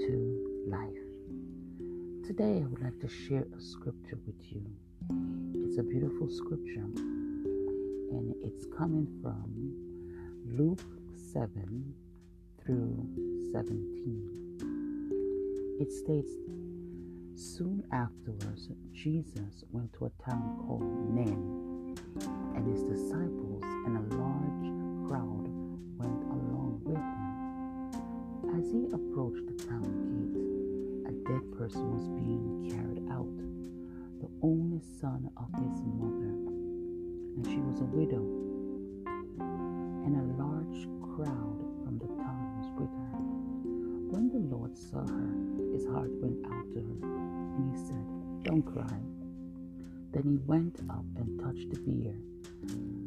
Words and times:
to 0.00 0.64
life. 0.66 0.90
Today, 2.26 2.62
I 2.62 2.66
would 2.66 2.82
like 2.82 2.98
to 3.00 3.08
share 3.08 3.46
a 3.56 3.60
scripture 3.60 4.18
with 4.26 4.34
you. 4.50 4.62
It's 5.64 5.78
a 5.78 5.82
beautiful 5.82 6.28
scripture, 6.28 6.86
and 8.10 8.34
it's 8.42 8.66
coming 8.76 9.06
from 9.22 9.72
Luke 10.46 10.82
7 11.32 11.94
through 12.64 13.06
17. 13.52 15.76
It 15.80 15.92
states 15.92 16.32
Soon 17.36 17.82
afterwards, 17.92 18.68
Jesus 18.92 19.64
went 19.72 19.92
to 19.94 20.06
a 20.06 20.10
town 20.28 20.56
called 20.66 21.14
Nain, 21.14 21.96
and 22.54 22.66
his 22.66 22.82
disciples 22.84 23.62
and 23.86 23.96
a 23.96 24.16
large 24.16 24.53
was 37.74 37.80
a 37.80 37.96
widow, 37.96 38.22
and 40.06 40.14
a 40.14 40.42
large 40.42 40.86
crowd 41.02 41.58
from 41.82 41.98
the 41.98 42.06
town 42.22 42.54
was 42.58 42.70
with 42.78 42.90
her. 42.90 43.18
When 44.12 44.30
the 44.30 44.54
Lord 44.54 44.78
saw 44.78 45.04
her, 45.04 45.34
his 45.72 45.84
heart 45.86 46.10
went 46.22 46.46
out 46.46 46.70
to 46.72 46.78
her, 46.78 47.08
and 47.56 47.74
he 47.74 47.84
said, 47.84 48.06
Don't 48.44 48.62
cry. 48.62 48.98
Then 50.12 50.22
he 50.22 50.36
went 50.46 50.78
up 50.88 51.04
and 51.16 51.40
touched 51.40 51.70
the 51.70 51.80
bier 51.80 52.14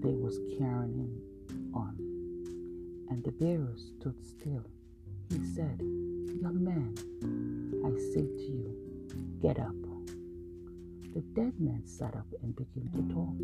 they 0.00 0.14
was 0.14 0.38
carrying 0.58 0.94
him 0.94 1.72
on, 1.74 1.96
and 3.10 3.22
the 3.22 3.32
bearer 3.32 3.74
stood 3.76 4.16
still. 4.24 4.64
He 5.28 5.44
said, 5.54 5.78
Young 6.40 6.64
man, 6.64 6.94
I 7.84 7.90
say 8.14 8.22
to 8.22 8.50
you, 8.50 8.74
get 9.42 9.58
up. 9.58 9.74
The 11.12 11.20
dead 11.34 11.60
man 11.60 11.82
sat 11.84 12.16
up 12.16 12.26
and 12.42 12.56
began 12.56 12.90
to 12.92 13.14
talk, 13.14 13.36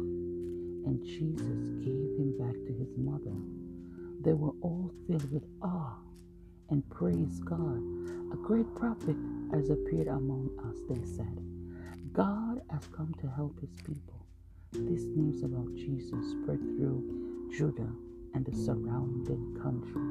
and 0.87 1.05
Jesus 1.05 1.59
gave 1.85 2.19
him 2.19 2.37
back 2.39 2.55
to 2.55 2.73
his 2.75 2.97
mother. 2.97 3.37
They 4.23 4.35
were 4.35 4.55
all 4.63 4.93
filled 5.07 5.31
with 5.33 5.45
awe 5.63 5.99
and 6.71 6.89
praised 6.91 7.45
God. 7.45 7.83
A 8.33 8.37
great 8.37 8.75
prophet 8.77 9.17
has 9.53 9.71
appeared 9.71 10.09
among 10.09 10.51
us, 10.69 10.79
they 10.89 11.05
said. 11.07 11.39
God 12.13 12.63
has 12.71 12.87
come 12.97 13.15
to 13.21 13.29
help 13.29 13.61
his 13.61 13.77
people. 13.85 14.27
This 14.73 15.05
news 15.05 15.43
about 15.43 15.75
Jesus 15.75 16.31
spread 16.33 16.61
through 16.61 17.51
Judah 17.57 17.91
and 18.35 18.45
the 18.47 18.57
surrounding 18.57 19.59
country. 19.63 20.03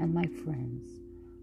And 0.00 0.14
my 0.14 0.24
friends, 0.44 0.88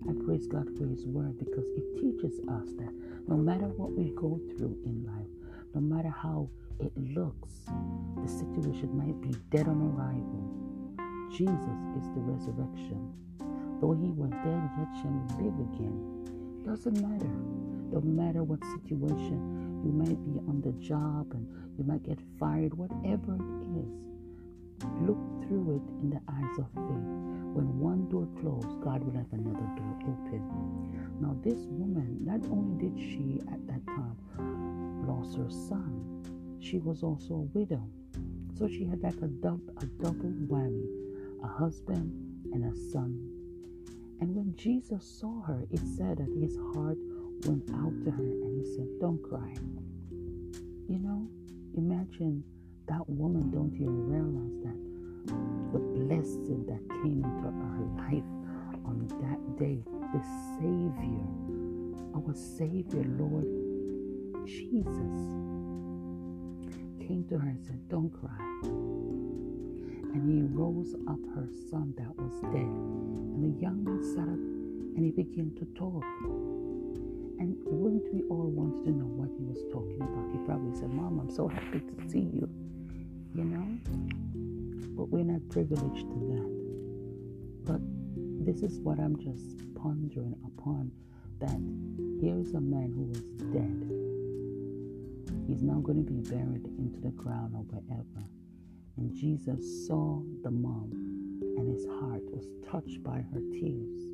I 0.09 0.13
praise 0.25 0.47
God 0.47 0.67
for 0.77 0.85
His 0.87 1.05
word 1.05 1.37
because 1.39 1.67
it 1.77 1.85
teaches 2.01 2.39
us 2.49 2.67
that 2.79 2.93
no 3.27 3.37
matter 3.37 3.67
what 3.67 3.91
we 3.93 4.11
go 4.15 4.39
through 4.57 4.77
in 4.85 5.05
life, 5.05 5.20
no 5.73 5.81
matter 5.81 6.09
how 6.09 6.49
it 6.79 6.91
looks, 6.97 7.51
the 8.21 8.27
situation 8.27 8.89
might 8.97 9.19
be 9.21 9.37
dead 9.49 9.67
on 9.67 9.81
arrival. 9.81 10.41
Jesus 11.31 11.79
is 11.97 12.09
the 12.13 12.21
resurrection. 12.21 13.13
Though 13.79 13.93
he 13.93 14.11
went 14.11 14.33
dead, 14.43 14.69
yet 14.77 14.87
shall 15.01 15.15
he 15.15 15.43
live 15.43 15.55
again. 15.71 16.63
Doesn't 16.65 17.01
matter. 17.01 17.31
No 17.91 18.01
matter 18.01 18.43
what 18.43 18.59
situation 18.83 19.81
you 19.83 19.91
might 19.91 20.21
be 20.23 20.39
on 20.47 20.61
the 20.61 20.73
job 20.73 21.31
and 21.33 21.47
you 21.77 21.83
might 21.83 22.03
get 22.03 22.19
fired, 22.39 22.73
whatever 22.73 23.35
it 23.35 23.79
is, 23.79 24.10
look 25.01 25.19
through 25.43 25.75
it 25.75 25.87
in 26.01 26.09
the 26.09 26.21
eyes 26.27 26.57
of 26.57 26.67
faith. 26.73 27.09
When 27.53 27.79
one 27.79 28.09
door 28.09 28.27
closed, 28.39 28.81
God 28.81 29.03
will 29.03 29.17
have 29.17 29.31
another 29.33 29.67
door 29.75 29.95
open. 30.07 31.17
Now, 31.19 31.35
this 31.43 31.59
woman, 31.67 32.17
not 32.21 32.41
only 32.49 32.89
did 32.89 32.97
she 32.97 33.41
at 33.51 33.67
that 33.67 33.85
time 33.87 35.07
lost 35.07 35.37
her 35.37 35.49
son, 35.49 36.23
she 36.59 36.79
was 36.79 37.03
also 37.03 37.33
a 37.35 37.57
widow. 37.57 37.83
So 38.57 38.67
she 38.67 38.85
had 38.85 39.01
like 39.01 39.17
a, 39.21 39.27
dub- 39.27 39.71
a 39.81 39.85
double 40.01 40.33
whammy 40.47 41.01
a 41.43 41.47
husband 41.47 42.11
and 42.53 42.65
a 42.71 42.75
son. 42.91 43.27
And 44.19 44.35
when 44.35 44.55
Jesus 44.55 45.03
saw 45.03 45.41
her, 45.41 45.65
it 45.71 45.81
said 45.97 46.17
that 46.17 46.29
his 46.39 46.55
heart 46.73 46.97
went 47.45 47.69
out 47.73 47.93
to 48.05 48.11
her 48.11 48.23
and 48.23 48.65
he 48.65 48.75
said, 48.75 48.87
Don't 48.99 49.21
cry. 49.23 49.55
You 50.87 50.99
know, 50.99 51.27
imagine 51.75 52.43
that 52.87 53.07
woman 53.09 53.49
don't 53.51 53.73
even 53.75 54.07
realize 54.07 54.57
that 54.63 54.77
the 55.73 55.79
blessing 55.79 56.65
that 56.67 56.81
came 57.01 57.23
into 57.23 57.49
her 57.51 57.85
life 57.97 58.29
on 58.85 59.07
that 59.21 59.39
day, 59.59 59.79
the 60.13 60.21
Savior, 60.57 61.27
our 62.15 62.33
Savior, 62.33 63.03
Lord 63.17 63.47
Jesus, 64.45 65.15
came 67.07 67.25
to 67.29 67.37
her 67.37 67.47
and 67.47 67.63
said, 67.65 67.87
Don't 67.89 68.09
cry. 68.09 68.37
And 70.13 70.27
he 70.27 70.41
rose 70.53 70.95
up 71.07 71.19
her 71.35 71.47
son 71.69 71.93
that 71.97 72.15
was 72.17 72.41
dead. 72.53 72.61
And 72.61 73.55
the 73.55 73.61
young 73.61 73.83
man 73.83 74.03
sat 74.03 74.27
up 74.27 74.41
and 74.97 75.05
he 75.05 75.11
began 75.11 75.51
to 75.59 75.65
talk. 75.77 76.03
And 77.41 77.57
wouldn't 77.65 78.13
we 78.13 78.21
all 78.29 78.53
want 78.53 78.85
to 78.85 78.91
know 78.91 79.09
what 79.17 79.33
he 79.33 79.41
was 79.41 79.65
talking 79.73 79.97
about? 79.97 80.29
He 80.29 80.37
probably 80.45 80.77
said, 80.77 80.93
Mom, 80.93 81.17
I'm 81.19 81.33
so 81.33 81.47
happy 81.47 81.79
to 81.79 81.95
see 82.07 82.29
you. 82.29 82.47
You 83.33 83.45
know? 83.49 83.65
But 84.93 85.09
we're 85.09 85.25
not 85.25 85.41
privileged 85.49 86.05
to 86.05 86.19
that. 86.37 86.51
But 87.65 87.81
this 88.45 88.61
is 88.61 88.77
what 88.81 88.99
I'm 88.99 89.17
just 89.17 89.57
pondering 89.73 90.37
upon 90.45 90.91
that 91.39 91.57
here 92.21 92.37
is 92.37 92.53
a 92.53 92.61
man 92.61 92.93
who 92.93 93.09
was 93.09 93.25
dead. 93.49 93.89
He's 95.49 95.63
now 95.63 95.81
going 95.81 95.97
to 95.97 96.05
be 96.05 96.21
buried 96.21 96.69
into 96.77 97.01
the 97.01 97.09
ground 97.09 97.55
or 97.57 97.65
wherever. 97.73 98.21
And 98.97 99.15
Jesus 99.15 99.87
saw 99.87 100.21
the 100.43 100.51
mom, 100.51 100.93
and 101.57 101.67
his 101.73 101.87
heart 101.87 102.21
was 102.29 102.45
touched 102.69 103.01
by 103.01 103.25
her 103.33 103.41
tears 103.49 104.05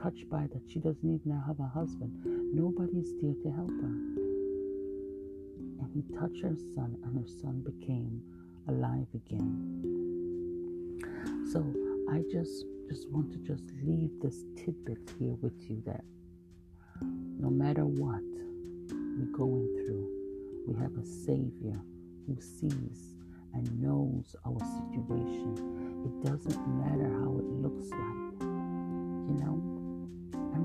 touched 0.00 0.28
by 0.30 0.46
that 0.52 0.62
she 0.68 0.78
doesn't 0.78 1.04
even 1.04 1.40
have 1.46 1.60
a 1.60 1.68
husband. 1.68 2.12
Nobody 2.54 2.98
is 2.98 3.12
there 3.20 3.34
to 3.42 3.50
help 3.50 3.70
her. 3.70 3.96
And 5.80 5.90
he 5.92 6.02
touched 6.18 6.42
her 6.42 6.56
son, 6.74 6.96
and 7.04 7.18
her 7.18 7.28
son 7.40 7.62
became 7.64 8.22
alive 8.68 9.06
again. 9.14 9.52
So 11.52 11.64
I 12.10 12.22
just 12.30 12.64
just 12.88 13.08
want 13.10 13.32
to 13.32 13.38
just 13.38 13.64
leave 13.82 14.10
this 14.20 14.44
tidbit 14.56 14.98
here 15.18 15.34
with 15.40 15.54
you 15.68 15.82
that 15.86 16.04
no 17.00 17.48
matter 17.50 17.84
what 17.84 18.22
we're 18.90 19.36
going 19.36 19.66
through, 19.84 20.08
we 20.68 20.74
have 20.80 20.92
a 20.96 21.04
Savior 21.04 21.80
who 22.26 22.40
sees 22.40 23.16
and 23.54 23.82
knows 23.82 24.36
our 24.46 24.58
situation. 24.58 25.54
It 26.04 26.26
doesn't 26.26 26.68
matter 26.78 27.10
how 27.20 27.38
it 27.38 27.44
looks 27.44 27.90
like, 27.90 28.42
you 28.42 29.36
know. 29.40 29.73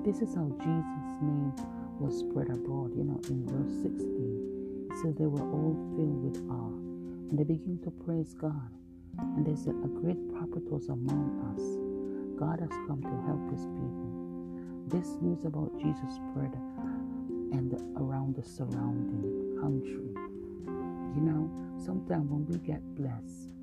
This 0.09 0.27
is 0.27 0.33
how 0.33 0.49
Jesus' 0.57 1.21
name 1.21 1.53
was 2.01 2.17
spread 2.17 2.49
abroad, 2.49 2.97
you 2.97 3.03
know, 3.05 3.21
in 3.29 3.45
verse 3.45 3.77
16. 3.85 4.89
It 4.89 4.97
said 4.97 5.13
they 5.15 5.29
were 5.29 5.45
all 5.53 5.77
filled 5.93 6.25
with 6.25 6.41
awe 6.49 6.73
and 7.29 7.37
they 7.37 7.43
began 7.43 7.77
to 7.83 7.91
praise 7.91 8.33
God. 8.33 8.73
And 9.37 9.45
they 9.45 9.53
said, 9.53 9.77
A 9.85 9.87
great 10.01 10.17
prophet 10.33 10.65
was 10.65 10.89
among 10.89 11.29
us. 11.53 11.61
God 12.41 12.57
has 12.57 12.73
come 12.89 13.05
to 13.05 13.15
help 13.29 13.37
his 13.53 13.69
people. 13.69 14.09
This 14.89 15.13
news 15.21 15.45
about 15.45 15.77
Jesus 15.77 16.17
spread 16.17 16.57
and 17.53 17.69
around 18.01 18.33
the 18.33 18.41
surrounding 18.41 19.61
country. 19.61 20.09
You 21.13 21.21
know, 21.21 21.53
sometimes 21.77 22.33
when 22.33 22.50
we 22.50 22.57
get 22.65 22.81
blessed 22.97 23.53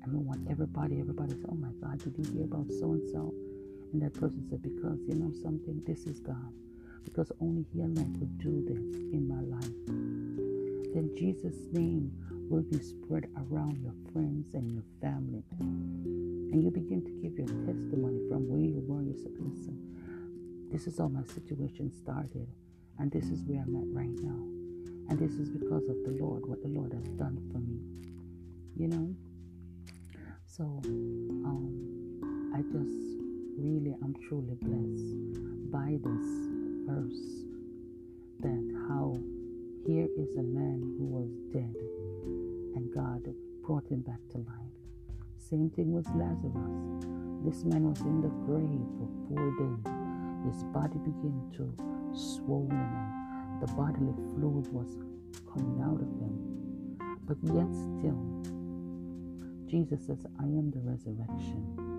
and 0.00 0.16
we 0.16 0.18
want 0.24 0.48
everybody, 0.48 0.98
everybody 0.98 1.36
say, 1.36 1.44
Oh 1.52 1.60
my 1.60 1.76
God, 1.76 2.00
did 2.00 2.16
you 2.16 2.24
hear 2.32 2.44
about 2.48 2.72
so 2.72 2.96
and 2.96 3.04
so? 3.12 3.34
And 3.92 4.02
that 4.02 4.14
person 4.14 4.46
said, 4.48 4.62
Because 4.62 4.98
you 5.06 5.14
know 5.14 5.32
something, 5.42 5.82
this 5.86 6.06
is 6.06 6.20
God. 6.20 6.52
Because 7.04 7.32
only 7.40 7.66
He 7.72 7.80
alone 7.80 8.14
could 8.18 8.38
do 8.38 8.62
this 8.66 8.94
in 9.12 9.26
my 9.26 9.42
life. 9.42 10.94
Then 10.94 11.10
Jesus' 11.16 11.66
name 11.72 12.12
will 12.48 12.62
be 12.62 12.78
spread 12.78 13.28
around 13.36 13.80
your 13.82 13.94
friends 14.12 14.54
and 14.54 14.70
your 14.72 14.84
family. 15.00 15.42
And 15.60 16.62
you 16.62 16.70
begin 16.70 17.02
to 17.02 17.10
give 17.22 17.38
your 17.38 17.46
testimony 17.66 18.20
from 18.28 18.48
where 18.48 18.60
you 18.60 18.82
were. 18.86 19.02
You 19.02 19.16
said, 19.16 19.32
Listen, 19.38 20.68
this 20.70 20.86
is 20.86 20.98
how 20.98 21.08
my 21.08 21.24
situation 21.24 21.92
started, 21.92 22.46
and 22.98 23.10
this 23.10 23.24
is 23.26 23.42
where 23.42 23.62
I'm 23.62 23.74
at 23.74 23.90
right 23.94 24.16
now. 24.22 24.38
And 25.10 25.18
this 25.18 25.32
is 25.34 25.50
because 25.50 25.88
of 25.88 25.96
the 26.04 26.16
Lord, 26.20 26.46
what 26.46 26.62
the 26.62 26.68
Lord 26.68 26.92
has 26.92 27.08
done 27.18 27.38
for 27.50 27.58
me. 27.58 27.80
You 28.76 28.88
know? 28.88 29.14
So, 30.46 30.64
um, 31.44 32.52
I 32.54 32.62
just 32.62 33.19
really, 33.60 33.94
I'm 34.02 34.14
truly 34.26 34.56
blessed 34.62 35.70
by 35.70 35.98
this 36.00 36.26
verse 36.88 37.44
that 38.40 38.86
how 38.88 39.18
here 39.86 40.08
is 40.16 40.36
a 40.36 40.42
man 40.42 40.80
who 40.96 41.04
was 41.04 41.28
dead 41.52 41.74
and 42.74 42.92
God 42.94 43.22
brought 43.66 43.86
him 43.86 44.00
back 44.00 44.20
to 44.32 44.38
life. 44.38 44.76
Same 45.36 45.68
thing 45.70 45.92
with 45.92 46.06
Lazarus. 46.16 47.04
This 47.44 47.64
man 47.64 47.84
was 47.84 48.00
in 48.00 48.22
the 48.22 48.32
grave 48.48 48.80
for 48.96 49.08
four 49.28 49.46
days. 49.60 49.84
his 50.46 50.64
body 50.72 50.98
began 51.04 51.40
to 51.56 51.68
swollen 52.16 52.72
and 52.72 53.60
the 53.60 53.66
bodily 53.74 54.14
fluid 54.32 54.72
was 54.72 54.96
coming 55.52 55.82
out 55.82 56.00
of 56.00 56.08
him. 56.16 56.96
But 57.26 57.36
yet 57.44 57.68
still, 57.76 58.20
Jesus 59.66 60.06
says, 60.06 60.24
I 60.38 60.44
am 60.44 60.70
the 60.70 60.80
resurrection. 60.80 61.89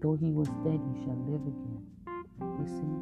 Though 0.00 0.14
he 0.14 0.30
was 0.30 0.48
dead, 0.62 0.80
he 0.92 1.04
shall 1.04 1.16
live 1.26 1.42
again. 1.46 1.82
You 2.40 2.66
see, 2.66 2.94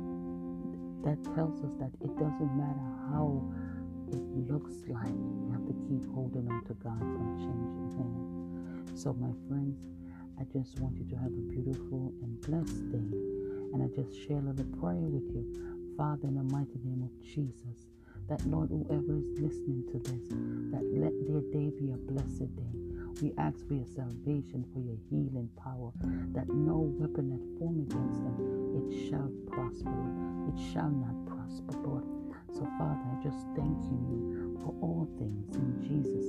that 1.05 1.19
tells 1.35 1.61
us 1.62 1.73
that 1.81 1.91
it 2.00 2.17
doesn't 2.19 2.56
matter 2.56 2.87
how 3.11 3.43
it 4.08 4.23
looks 4.50 4.75
like, 4.88 5.12
we 5.12 5.50
have 5.52 5.67
to 5.67 5.75
keep 5.88 6.06
holding 6.14 6.46
on 6.50 6.64
to 6.67 6.75
God's 6.75 7.02
unchanging 7.02 7.91
hand. 7.99 8.99
So, 8.99 9.12
my 9.14 9.32
friends, 9.49 9.76
I 10.38 10.44
just 10.44 10.79
want 10.79 10.96
you 10.96 11.05
to 11.11 11.17
have 11.17 11.32
a 11.32 11.44
beautiful 11.50 12.12
and 12.23 12.41
blessed 12.43 12.91
day. 12.91 13.11
And 13.73 13.82
I 13.82 13.88
just 13.94 14.14
share 14.26 14.38
a 14.38 14.43
little 14.43 14.64
prayer 14.79 15.08
with 15.11 15.26
you. 15.35 15.44
Father, 15.96 16.29
in 16.29 16.35
the 16.37 16.44
mighty 16.44 16.79
name 16.85 17.02
of 17.02 17.11
Jesus, 17.23 17.91
that 18.29 18.44
Lord, 18.47 18.71
whoever 18.71 19.19
is 19.19 19.29
listening 19.41 19.85
to 19.93 19.99
this, 19.99 20.29
that 20.73 20.85
let 20.97 21.12
their 21.26 21.43
day 21.53 21.71
be 21.79 21.93
a 21.93 21.97
blessed 21.97 22.55
day. 22.56 22.75
We 23.23 23.32
ask 23.38 23.67
for 23.69 23.75
your 23.75 23.87
salvation, 23.87 24.65
for 24.73 24.81
your 24.81 24.97
healing 25.11 25.49
power, 25.62 25.93
that 26.35 26.49
no 26.49 26.91
weapon 26.99 27.31
that 27.31 27.44
form 27.59 27.81
against 27.87 28.21
them, 28.25 28.37
it 28.81 29.09
shall 29.09 29.31
prosper. 29.49 29.94
It 30.50 30.59
shall 30.73 30.91
not 30.91 31.15
prosper, 31.26 31.79
Lord. 31.87 32.05
So, 32.53 32.67
Father, 32.79 33.05
I 33.12 33.23
just 33.23 33.47
thank 33.56 33.79
you 33.91 34.59
for 34.62 34.75
all 34.81 35.09
things 35.19 35.55
in 35.56 35.82
Jesus. 35.82 36.24